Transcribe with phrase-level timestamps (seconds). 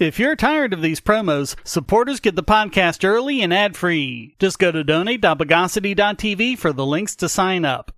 [0.00, 4.34] If you're tired of these promos, supporters get the podcast early and ad free.
[4.38, 7.92] Just go to donate.bogosity.tv for the links to sign up.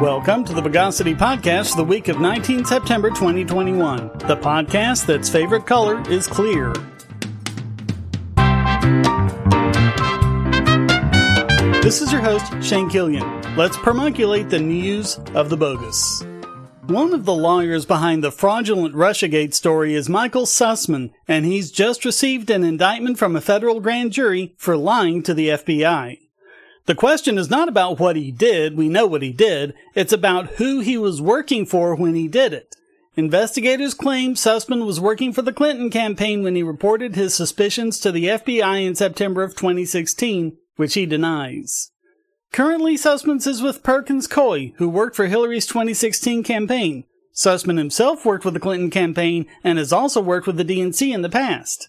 [0.00, 4.10] Welcome to the Bogosity Podcast, the week of 19 September 2021.
[4.28, 6.72] The podcast that's favorite color is clear.
[11.88, 13.56] This is your host, Shane Killian.
[13.56, 16.22] Let's permaculate the news of the bogus.
[16.82, 22.04] One of the lawyers behind the fraudulent Russiagate story is Michael Sussmann, and he's just
[22.04, 26.18] received an indictment from a federal grand jury for lying to the FBI.
[26.84, 30.56] The question is not about what he did, we know what he did, it's about
[30.56, 32.76] who he was working for when he did it.
[33.16, 38.12] Investigators claim Sussmann was working for the Clinton campaign when he reported his suspicions to
[38.12, 41.90] the FBI in September of 2016, which he denies.
[42.52, 47.04] Currently, Sussmann is with Perkins Coie, who worked for Hillary's 2016 campaign.
[47.34, 51.22] Sussmann himself worked with the Clinton campaign and has also worked with the DNC in
[51.22, 51.88] the past.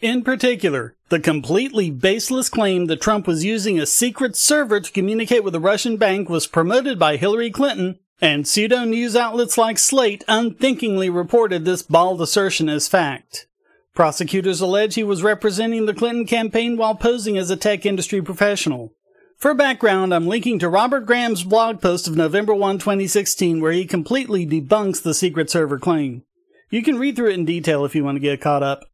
[0.00, 5.44] In particular, the completely baseless claim that Trump was using a secret server to communicate
[5.44, 10.24] with a Russian bank was promoted by Hillary Clinton, and pseudo news outlets like Slate
[10.28, 13.46] unthinkingly reported this bald assertion as fact.
[13.94, 18.92] Prosecutors allege he was representing the Clinton campaign while posing as a tech industry professional.
[19.36, 23.86] For background, I'm linking to Robert Graham's blog post of November 1, 2016, where he
[23.86, 26.24] completely debunks the secret server claim.
[26.68, 28.84] You can read through it in detail if you want to get caught up.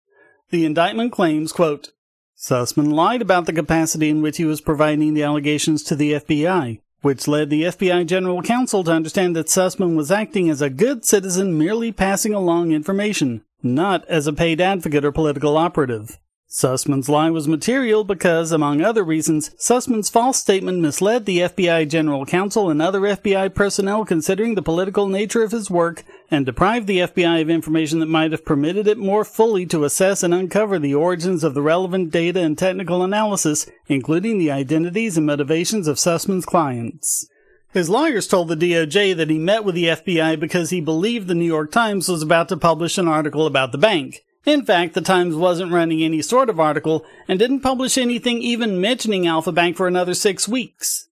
[0.50, 1.91] The indictment claims, quote,
[2.39, 6.80] Sussmann lied about the capacity in which he was providing the allegations to the FBI,
[7.00, 11.05] which led the FBI General Counsel to understand that Sussmann was acting as a good
[11.05, 13.42] citizen merely passing along information,
[13.75, 16.19] not as a paid advocate or political operative.
[16.48, 22.25] Sussmann's lie was material because, among other reasons, Sussmann's false statement misled the FBI General
[22.25, 27.00] Counsel and other FBI personnel considering the political nature of his work and deprived the
[27.00, 30.95] FBI of information that might have permitted it more fully to assess and uncover the
[30.95, 36.46] origins of the relevant data and technical analysis, including the identities and motivations of Sussmann's
[36.46, 37.29] clients.
[37.72, 41.34] His lawyers told the DOJ that he met with the FBI because he believed the
[41.34, 44.22] New York Times was about to publish an article about the bank.
[44.46, 48.80] In fact, the Times wasn't running any sort of article and didn't publish anything even
[48.80, 51.08] mentioning Alpha Bank for another six weeks.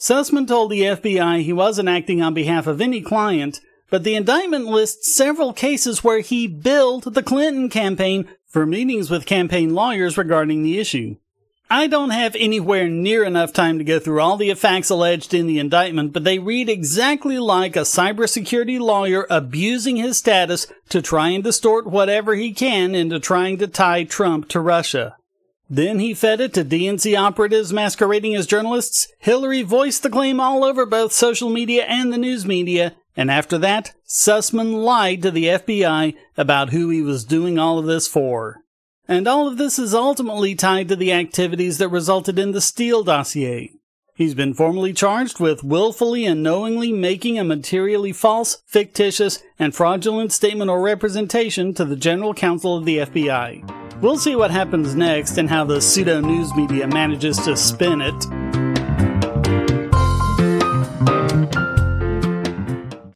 [0.00, 4.66] Sussmann told the FBI he wasn't acting on behalf of any client, but the indictment
[4.66, 10.62] lists several cases where he billed the Clinton campaign for meetings with campaign lawyers regarding
[10.62, 11.16] the issue.
[11.70, 15.46] I don't have anywhere near enough time to go through all the facts alleged in
[15.46, 21.30] the indictment, but they read exactly like a cybersecurity lawyer abusing his status to try
[21.30, 25.16] and distort whatever he can into trying to tie Trump to Russia.
[25.70, 29.08] Then he fed it to DNC operatives masquerading as journalists.
[29.18, 32.94] Hillary voiced the claim all over both social media and the news media.
[33.16, 37.86] And after that, Sussmann lied to the FBI about who he was doing all of
[37.86, 38.63] this for.
[39.06, 43.04] And all of this is ultimately tied to the activities that resulted in the Steele
[43.04, 43.72] dossier.
[44.16, 50.32] He's been formally charged with willfully and knowingly making a materially false, fictitious, and fraudulent
[50.32, 54.00] statement or representation to the General Counsel of the FBI.
[54.00, 58.53] We'll see what happens next and how the pseudo news media manages to spin it.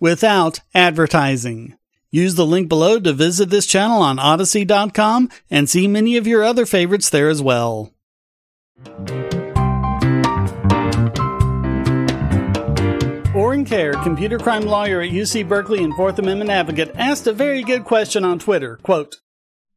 [0.00, 1.76] without advertising.
[2.10, 6.42] Use the link below to visit this channel on Odysee.com and see many of your
[6.42, 7.92] other favorites there as well.
[13.32, 17.62] Orin Kerr, computer crime lawyer at UC Berkeley and Fourth Amendment advocate, asked a very
[17.62, 18.76] good question on Twitter.
[18.82, 19.20] Quote,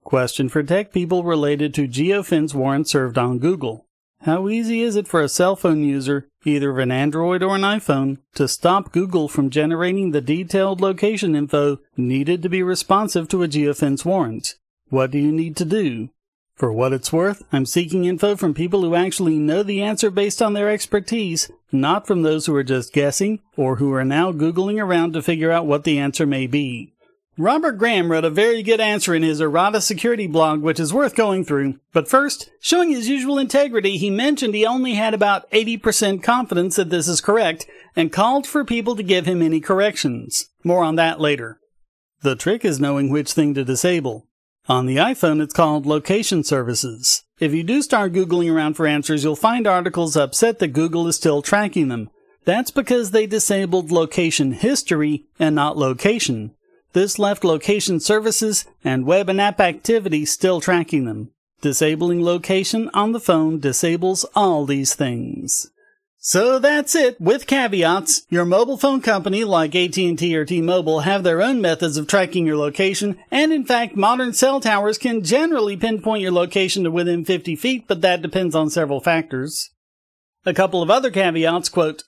[0.03, 3.85] Question for tech people related to geofence warrants served on Google.
[4.23, 7.61] How easy is it for a cell phone user, either of an Android or an
[7.63, 13.43] iPhone, to stop Google from generating the detailed location info needed to be responsive to
[13.43, 14.55] a geofence warrant?
[14.87, 16.09] What do you need to do?
[16.55, 20.41] For what it's worth, I'm seeking info from people who actually know the answer based
[20.41, 24.81] on their expertise, not from those who are just guessing or who are now Googling
[24.81, 26.92] around to figure out what the answer may be.
[27.37, 31.15] Robert Graham wrote a very good answer in his Errata security blog, which is worth
[31.15, 31.79] going through.
[31.91, 36.91] But first, showing his usual integrity, he mentioned he only had about 80% confidence that
[36.91, 37.65] this is correct
[37.95, 40.49] and called for people to give him any corrections.
[40.63, 41.59] More on that later.
[42.21, 44.27] The trick is knowing which thing to disable.
[44.69, 47.23] On the iPhone, it's called Location Services.
[47.39, 51.15] If you do start Googling around for answers, you'll find articles upset that Google is
[51.15, 52.11] still tracking them.
[52.45, 56.55] That's because they disabled location history and not location.
[56.93, 61.31] This left location services and web and app activity still tracking them.
[61.61, 65.71] Disabling location on the phone disables all these things.
[66.25, 68.21] So that's it, with caveats.
[68.29, 72.55] Your mobile phone company like AT&T or T-Mobile have their own methods of tracking your
[72.55, 77.57] location, and in fact, modern cell towers can generally pinpoint your location to within 50
[77.57, 79.71] feet, but that depends on several factors.
[80.45, 82.03] A couple of other caveats, quote,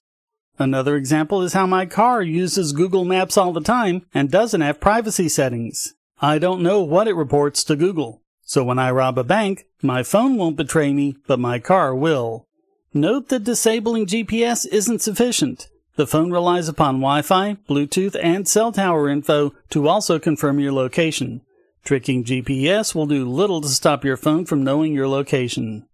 [0.57, 4.80] Another example is how my car uses Google Maps all the time and doesn't have
[4.80, 5.94] privacy settings.
[6.22, 8.22] I don't know what it reports to Google.
[8.44, 12.48] So when I rob a bank, my phone won't betray me, but my car will.
[12.94, 15.68] Note that disabling GPS isn't sufficient.
[15.98, 21.42] The phone relies upon Wi-Fi, Bluetooth, and cell tower info to also confirm your location.
[21.84, 25.86] Tricking GPS will do little to stop your phone from knowing your location.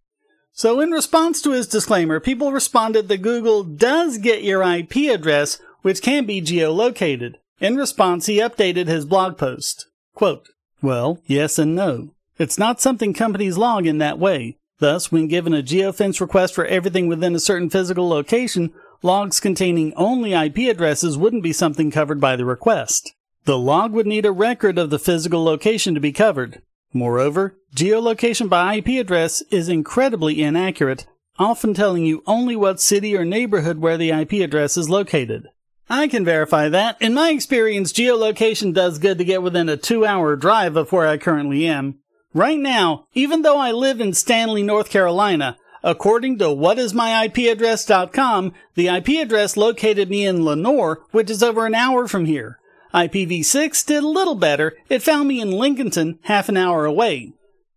[0.54, 5.60] So in response to his disclaimer, people responded that Google does get your IP address,
[5.82, 7.36] which can be geolocated.
[7.60, 9.88] In response, he updated his blog post.
[10.14, 10.50] Quote,
[10.82, 12.10] well, yes and no.
[12.38, 14.58] It's not something companies log in that way.
[14.80, 19.94] Thus, when given a geofence request for everything within a certain physical location, logs containing
[19.96, 23.14] only IP addresses wouldn't be something covered by the request.
[23.46, 26.62] The log would need a record of the physical location to be covered.
[26.94, 31.08] Moreover, geolocation by IP address is incredibly inaccurate,
[31.40, 35.48] often telling you only what city or neighborhood where the IP address is located.
[35.90, 37.02] I can verify that.
[37.02, 41.08] In my experience, geolocation does good to get within a two hour drive of where
[41.08, 42.00] I currently am.
[42.34, 49.10] Right now, even though I live in Stanley, North Carolina, according to whatismyipaddress.com, the IP
[49.22, 52.58] address located me in Lenoir, which is over an hour from here.
[52.94, 54.76] IPv6 did a little better.
[54.90, 57.34] It found me in Lincolnton, half an hour away.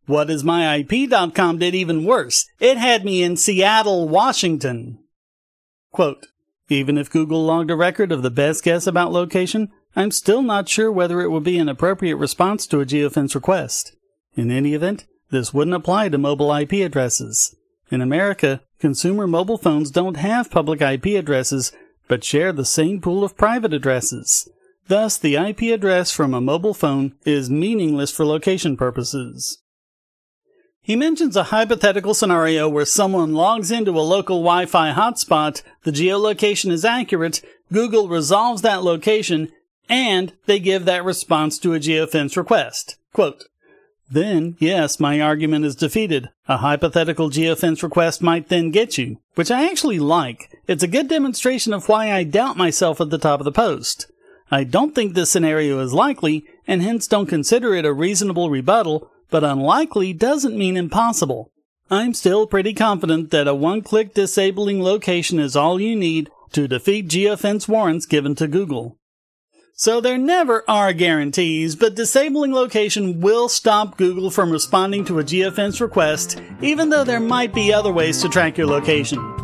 [0.08, 2.46] Whatismyip.com did even worse.
[2.60, 4.98] It had me in Seattle, Washington.
[5.92, 6.26] Quote,
[6.68, 10.68] even if Google logged a record of the best guess about location, I'm still not
[10.68, 13.94] sure whether it would be an appropriate response to a geofence request.
[14.34, 17.54] In any event, this wouldn't apply to mobile IP addresses.
[17.90, 21.70] In America, consumer mobile phones don't have public IP addresses,
[22.08, 24.48] but share the same pool of private addresses.
[24.86, 29.58] Thus, the IP address from a mobile phone is meaningless for location purposes.
[30.82, 36.70] He mentions a hypothetical scenario where someone logs into a local Wi-Fi hotspot, the geolocation
[36.70, 37.40] is accurate,
[37.72, 39.50] Google resolves that location,
[39.88, 42.96] and they give that response to a geofence request.
[43.14, 43.44] Quote,
[44.10, 46.28] then, yes, my argument is defeated.
[46.46, 50.50] A hypothetical geofence request might then get you, which I actually like.
[50.68, 54.06] It's a good demonstration of why I doubt myself at the top of the post.
[54.50, 59.10] I don't think this scenario is likely, and hence don't consider it a reasonable rebuttal,
[59.30, 61.50] but unlikely doesn't mean impossible.
[61.90, 67.08] I'm still pretty confident that a one-click disabling location is all you need to defeat
[67.08, 68.98] geofence warrants given to Google.
[69.76, 75.24] So there never are guarantees, but disabling location will stop Google from responding to a
[75.24, 79.43] geofence request, even though there might be other ways to track your location.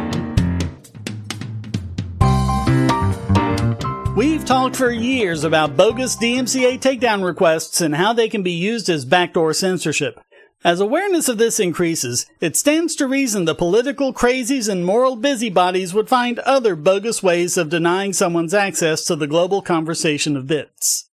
[4.13, 8.89] We've talked for years about bogus DMCA takedown requests and how they can be used
[8.89, 10.19] as backdoor censorship.
[10.65, 15.93] As awareness of this increases, it stands to reason the political crazies and moral busybodies
[15.93, 21.09] would find other bogus ways of denying someone's access to the global conversation of bits.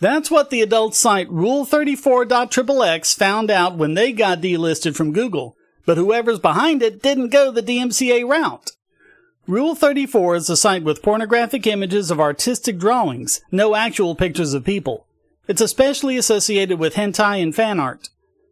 [0.00, 5.98] That's what the adult site Rule34.xxx found out when they got delisted from Google, but
[5.98, 8.70] whoever's behind it didn't go the DMCA route.
[9.50, 14.62] Rule 34 is a site with pornographic images of artistic drawings, no actual pictures of
[14.62, 15.08] people.
[15.48, 18.10] It's especially associated with hentai and fan art.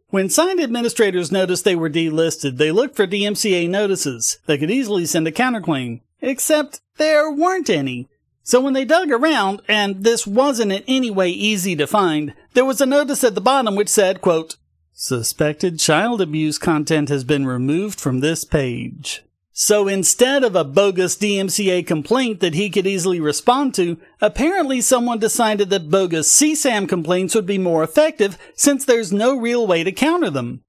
[0.09, 4.39] When site administrators noticed they were delisted, they looked for DMCA notices.
[4.45, 6.01] They could easily send a counterclaim.
[6.19, 8.09] Except there weren't any.
[8.43, 12.65] So when they dug around, and this wasn't in any way easy to find, there
[12.65, 14.57] was a notice at the bottom which said, quote,
[14.91, 19.23] Suspected child abuse content has been removed from this page.
[19.61, 25.19] So instead of a bogus DMCA complaint that he could easily respond to, apparently someone
[25.19, 29.91] decided that bogus CSAM complaints would be more effective since there's no real way to
[29.91, 30.61] counter them.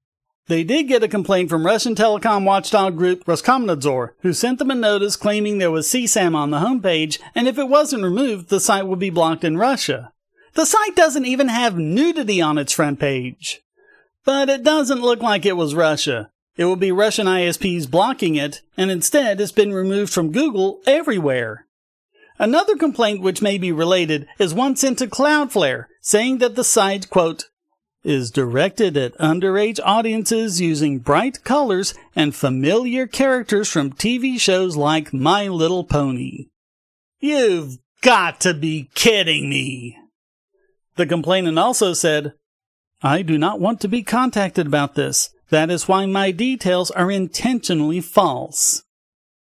[0.47, 4.75] They did get a complaint from Russian telecom watchdog group Roskomnadzor, who sent them a
[4.75, 8.87] notice claiming there was CSAM on the homepage, and if it wasn't removed, the site
[8.87, 10.11] would be blocked in Russia.
[10.55, 13.61] The site doesn't even have nudity on its front page.
[14.25, 16.30] But it doesn't look like it was Russia.
[16.57, 21.65] It will be Russian ISPs blocking it, and instead it's been removed from Google everywhere.
[22.37, 27.09] Another complaint which may be related is one sent to Cloudflare, saying that the site,
[27.09, 27.45] quote,
[28.03, 35.13] is directed at underage audiences using bright colors and familiar characters from TV shows like
[35.13, 36.47] My Little Pony.
[37.19, 39.97] You've got to be kidding me!
[40.95, 42.33] The complainant also said,
[43.03, 45.29] I do not want to be contacted about this.
[45.51, 48.83] That is why my details are intentionally false.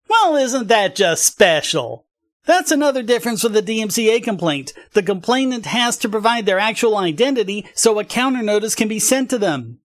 [0.09, 2.05] Well, isn't that just special?
[2.45, 4.71] That's another difference with the DMCA complaint.
[4.93, 9.29] The complainant has to provide their actual identity so a counter notice can be sent
[9.31, 9.79] to them.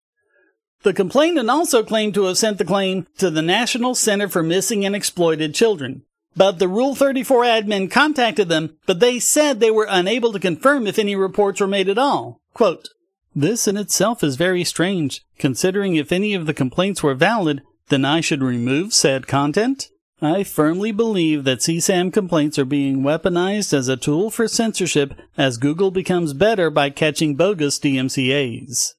[0.82, 4.84] The complainant also claimed to have sent the claim to the National Center for Missing
[4.84, 6.02] and Exploited Children.
[6.36, 10.86] But the Rule 34 admin contacted them, but they said they were unable to confirm
[10.86, 12.42] if any reports were made at all.
[12.52, 12.88] Quote,
[13.34, 18.04] this in itself is very strange, considering if any of the complaints were valid, then
[18.04, 19.88] I should remove said content?
[20.22, 25.56] I firmly believe that CSAM complaints are being weaponized as a tool for censorship as
[25.56, 28.92] Google becomes better by catching bogus DMCAs.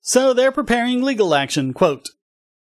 [0.00, 2.10] So they're preparing legal action, quote,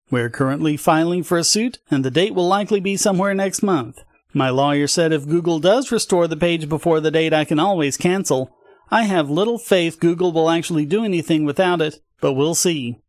[0.09, 4.01] We're currently filing for a suit, and the date will likely be somewhere next month.
[4.33, 7.97] My lawyer said if Google does restore the page before the date, I can always
[7.97, 8.55] cancel.
[8.91, 12.99] I have little faith Google will actually do anything without it, but we'll see.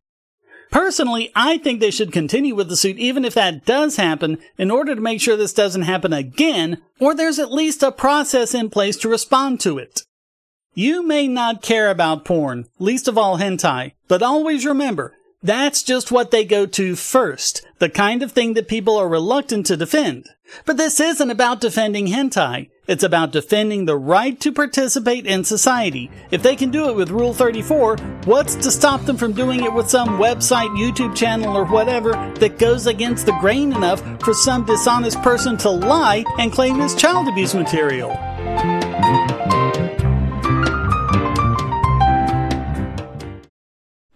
[0.71, 4.69] Personally, I think they should continue with the suit even if that does happen in
[4.69, 8.69] order to make sure this doesn't happen again, or there's at least a process in
[8.69, 10.01] place to respond to it.
[10.73, 16.11] You may not care about porn, least of all hentai, but always remember, that's just
[16.11, 20.27] what they go to first, the kind of thing that people are reluctant to defend.
[20.65, 22.69] But this isn't about defending hentai.
[22.87, 26.09] It's about defending the right to participate in society.
[26.31, 29.73] If they can do it with Rule 34, what's to stop them from doing it
[29.73, 34.65] with some website, YouTube channel, or whatever that goes against the grain enough for some
[34.65, 39.36] dishonest person to lie and claim it's child abuse material?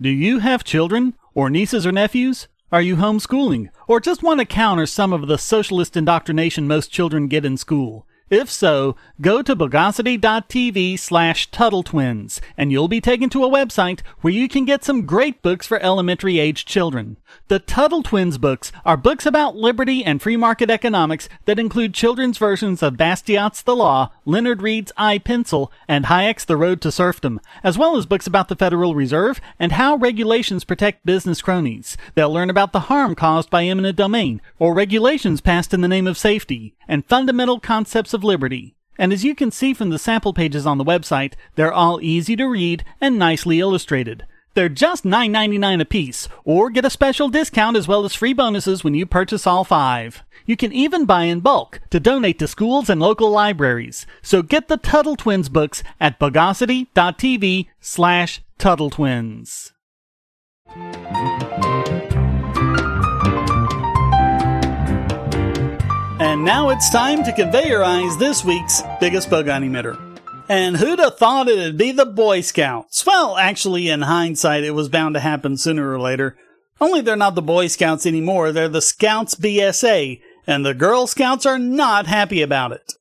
[0.01, 2.47] Do you have children, or nieces or nephews?
[2.71, 7.27] Are you homeschooling, or just want to counter some of the socialist indoctrination most children
[7.27, 8.07] get in school?
[8.31, 13.99] If so, go to bogosity.tv slash Tuttle Twins, and you'll be taken to a website
[14.21, 17.17] where you can get some great books for elementary age children.
[17.49, 22.39] The Tuttle Twins books are books about liberty and free market economics that include children's
[22.39, 27.39] versions of Bastiat's The Law, Leonard Read's I Pencil, and Hayek's The Road to Serfdom,
[27.63, 31.97] as well as books about the Federal Reserve and how regulations protect business cronies.
[32.13, 36.05] They'll learn about the harm caused by eminent domain, or regulations passed in the name
[36.05, 38.75] of safety, and fundamental concepts of liberty.
[38.97, 42.35] And as you can see from the sample pages on the website, they're all easy
[42.35, 44.27] to read and nicely illustrated.
[44.53, 48.83] They're just $9.99 a piece, or get a special discount as well as free bonuses
[48.83, 50.23] when you purchase all five.
[50.45, 54.05] You can even buy in bulk to donate to schools and local libraries.
[54.21, 59.71] So get the Tuttle Twins books at bogosity.tv slash Tuttle Twins.
[66.19, 70.10] And now it's time to conveyorize this week's biggest bogon emitter.
[70.51, 73.05] And who'd have thought it'd be the Boy Scouts?
[73.05, 76.35] Well, actually, in hindsight, it was bound to happen sooner or later.
[76.81, 81.45] Only they're not the Boy Scouts anymore, they're the Scouts BSA, and the Girl Scouts
[81.45, 82.95] are not happy about it.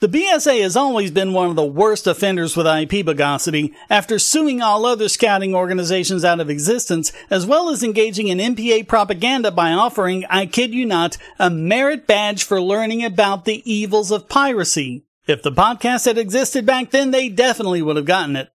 [0.00, 4.62] The BSA has always been one of the worst offenders with IP bogosity after suing
[4.62, 9.72] all other scouting organizations out of existence, as well as engaging in MPA propaganda by
[9.72, 15.04] offering, I kid you not, a merit badge for learning about the evils of piracy.
[15.28, 18.48] If the podcast had existed back then, they definitely would have gotten it.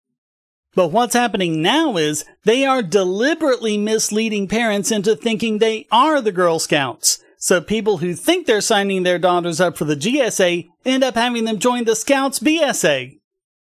[0.75, 6.33] But what's happening now is they are deliberately misleading parents into thinking they are the
[6.33, 7.23] Girl Scouts.
[7.37, 11.45] So people who think they're signing their daughters up for the GSA end up having
[11.45, 13.19] them join the Scouts BSA.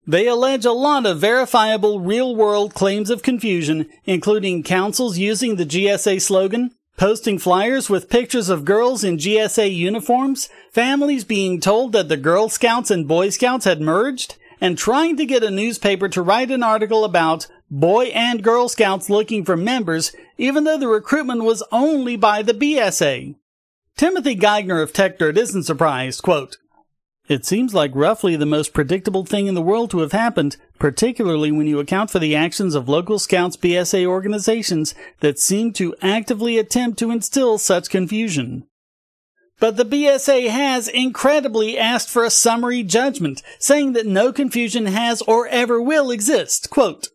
[0.06, 5.66] They allege a lot of verifiable real world claims of confusion, including councils using the
[5.66, 12.10] GSA slogan, posting flyers with pictures of girls in GSA uniforms, families being told that
[12.10, 16.22] the Girl Scouts and Boy Scouts had merged, and trying to get a newspaper to
[16.22, 21.46] write an article about Boy and Girl Scouts looking for members, even though the recruitment
[21.46, 23.34] was only by the BSA.
[23.96, 26.22] Timothy Geigner of TechDirt isn't surprised.
[26.22, 26.58] Quote,
[27.30, 31.52] it seems like roughly the most predictable thing in the world to have happened, particularly
[31.52, 36.58] when you account for the actions of local Scouts BSA organizations that seem to actively
[36.58, 38.66] attempt to instill such confusion.
[39.60, 45.22] But the BSA has incredibly asked for a summary judgment, saying that no confusion has
[45.22, 46.70] or ever will exist.
[46.72, 47.10] Quote,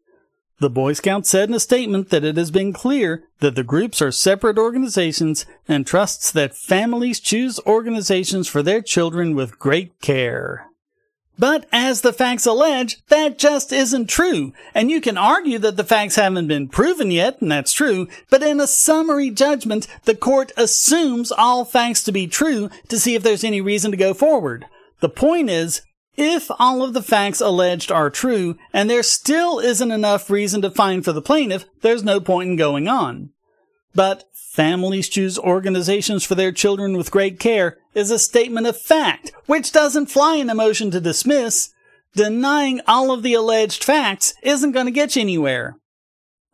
[0.61, 4.01] the Boy Scouts said in a statement that it has been clear that the groups
[4.01, 10.67] are separate organizations and trusts that families choose organizations for their children with great care.
[11.37, 14.53] But as the facts allege, that just isn't true.
[14.73, 18.43] And you can argue that the facts haven't been proven yet, and that's true, but
[18.43, 23.25] in a summary judgment, the court assumes all facts to be true to see if
[23.25, 24.67] there's any reason to go forward.
[25.01, 25.83] The point is,
[26.17, 30.71] if all of the facts alleged are true, and there still isn't enough reason to
[30.71, 33.31] find for the plaintiff, there's no point in going on.
[33.95, 39.33] But families choose organizations for their children with great care is a statement of fact,
[39.47, 41.71] which doesn't fly in a motion to dismiss.
[42.15, 45.77] Denying all of the alleged facts isn't going to get you anywhere.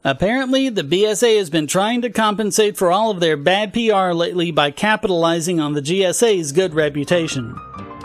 [0.02, 4.50] Apparently, the BSA has been trying to compensate for all of their bad PR lately
[4.50, 7.54] by capitalizing on the GSA's good reputation.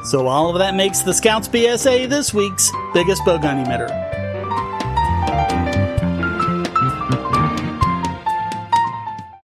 [0.05, 3.89] So all of that makes the Scouts BSA this week's biggest bogon emitter.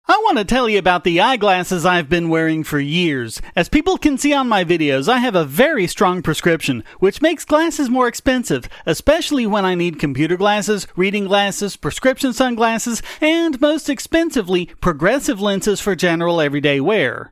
[0.09, 3.39] I want to tell you about the eyeglasses I've been wearing for years.
[3.55, 7.45] As people can see on my videos, I have a very strong prescription, which makes
[7.45, 13.89] glasses more expensive, especially when I need computer glasses, reading glasses, prescription sunglasses, and most
[13.89, 17.31] expensively, progressive lenses for general everyday wear.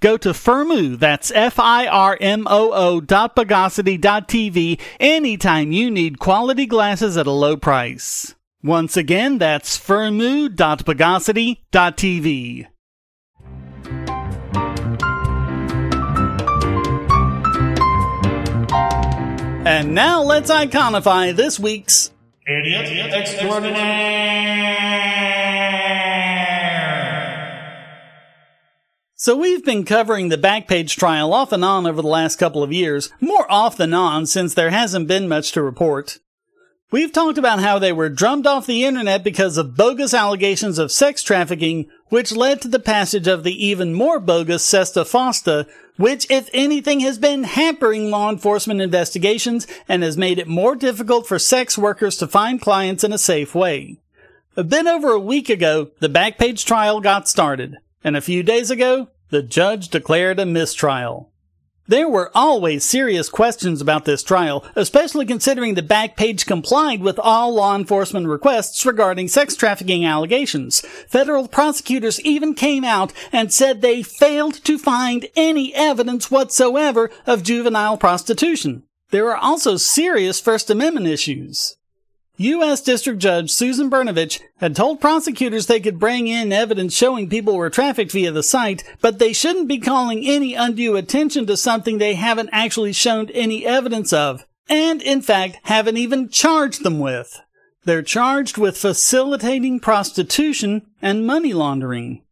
[0.00, 7.26] Go to Firmoo, that's F-I-R-M-O-O dot Bogosity dot TV anytime you need quality glasses at
[7.26, 8.34] a low price.
[8.62, 12.66] Once again, that's Firmoo dot Bogosity dot TV.
[19.66, 22.10] And now let's iconify this week's
[22.46, 24.70] Idiot Extraordinaire.
[29.22, 32.72] So we've been covering the Backpage trial off and on over the last couple of
[32.72, 36.20] years, more off than on since there hasn't been much to report.
[36.90, 40.90] We've talked about how they were drummed off the internet because of bogus allegations of
[40.90, 46.26] sex trafficking, which led to the passage of the even more bogus Sesta Fosta, which,
[46.30, 51.38] if anything, has been hampering law enforcement investigations and has made it more difficult for
[51.38, 53.98] sex workers to find clients in a safe way.
[54.56, 58.70] A bit over a week ago, the Backpage trial got started, and a few days
[58.70, 61.30] ago, the judge declared a mistrial.
[61.90, 67.52] There were always serious questions about this trial, especially considering the Backpage complied with all
[67.52, 70.82] law enforcement requests regarding sex trafficking allegations.
[71.08, 77.42] Federal prosecutors even came out and said they failed to find any evidence whatsoever of
[77.42, 78.84] juvenile prostitution.
[79.10, 81.76] There are also serious First Amendment issues.
[82.42, 82.80] U.S.
[82.80, 87.68] District Judge Susan Brnovich had told prosecutors they could bring in evidence showing people were
[87.68, 92.14] trafficked via the site, but they shouldn't be calling any undue attention to something they
[92.14, 97.42] haven't actually shown any evidence of, and in fact haven't even charged them with.
[97.84, 102.22] They're charged with facilitating prostitution and money laundering.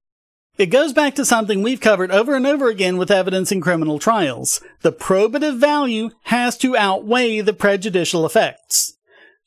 [0.57, 3.99] It goes back to something we've covered over and over again with evidence in criminal
[3.99, 4.63] trials.
[4.81, 8.95] The probative value has to outweigh the prejudicial effects.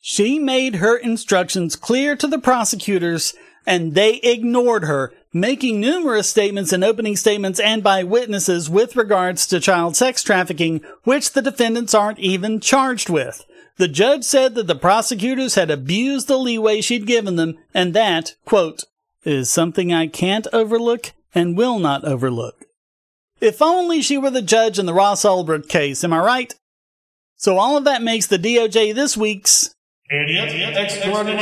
[0.02, 3.36] She made her instructions clear to the prosecutors
[3.68, 9.46] and they ignored her, making numerous statements in opening statements and by witnesses with regards
[9.48, 13.46] to child sex trafficking, which the defendants aren't even charged with.
[13.78, 18.36] The judge said that the prosecutors had abused the leeway she'd given them, and that,
[18.46, 18.84] quote,
[19.24, 22.66] is something I can't overlook and will not overlook.
[23.40, 26.56] If only she were the judge in the Ross Ulbricht case, am I right?
[27.38, 29.74] So all of that makes the DOJ this week's
[30.14, 31.40] Idiot extraordinaire.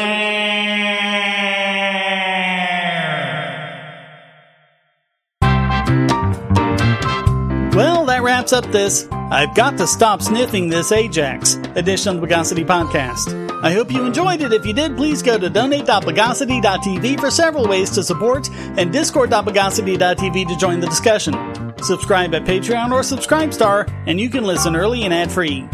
[7.73, 12.27] Well, that wraps up this I've Got to Stop Sniffing This Ajax edition of the
[12.27, 13.33] Bogosity Podcast.
[13.63, 14.53] I hope you enjoyed it.
[14.53, 20.57] If you did, please go to donate.bogosity.tv for several ways to support and discord.bogosity.tv to
[20.57, 21.33] join the discussion.
[21.81, 25.67] Subscribe at Patreon or Subscribestar, and you can listen early and ad free.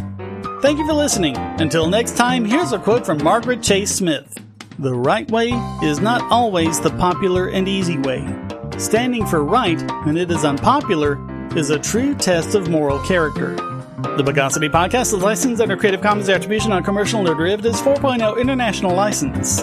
[0.66, 1.38] Thank you for listening.
[1.38, 4.36] Until next time, here's a quote from Margaret Chase Smith
[4.80, 5.50] The right way
[5.84, 8.26] is not always the popular and easy way.
[8.80, 11.20] Standing for right when it is unpopular
[11.56, 13.54] is a true test of moral character.
[13.54, 18.96] The Bogosity Podcast is licensed under Creative Commons Attribution on Commercial No Derivatives 4.0 International
[18.96, 19.62] License.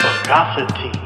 [0.00, 1.05] Bogosity.